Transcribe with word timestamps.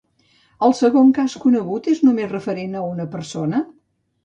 El 0.67 0.71
segon 0.79 1.11
cas 1.17 1.35
conegut 1.43 1.91
és 1.93 2.03
només 2.07 2.33
referent 2.33 2.77
a 2.83 2.85
una 2.89 3.09
persona? 3.19 3.63